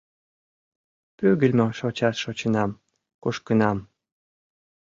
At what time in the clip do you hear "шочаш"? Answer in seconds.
1.79-2.15